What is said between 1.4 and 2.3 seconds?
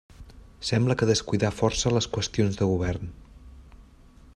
força les